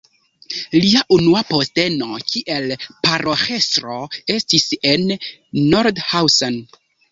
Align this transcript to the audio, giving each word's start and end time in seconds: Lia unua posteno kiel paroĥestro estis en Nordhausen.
Lia 0.85 1.01
unua 1.17 1.43
posteno 1.49 2.07
kiel 2.31 2.73
paroĥestro 3.09 3.99
estis 4.39 4.67
en 4.95 5.07
Nordhausen. 5.77 6.61